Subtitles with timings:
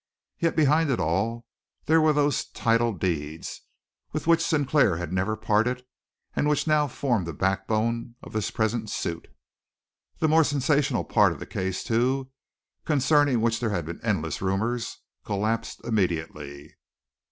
[0.39, 1.45] Yet behind it all
[1.85, 3.61] there were those title deeds,
[4.11, 5.85] with which Sinclair had never parted,
[6.35, 9.27] and which now formed the backbone of this present suit.
[10.17, 12.31] The more sensational part of the case, too,
[12.83, 16.77] concerning which there had been endless rumors, collapsed immediately.